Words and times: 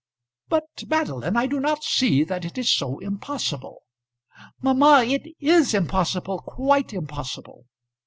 "But 0.49 0.65
Madeline, 0.87 1.37
I 1.37 1.45
do 1.45 1.59
not 1.59 1.83
see 1.83 2.23
that 2.23 2.43
it 2.43 2.57
is 2.57 2.71
so 2.71 2.97
impossible." 2.97 3.83
"Mamma, 4.59 5.03
it 5.05 5.35
is 5.39 5.75
impossible; 5.75 6.39
quite 6.39 6.91
impossible!" 6.91 7.67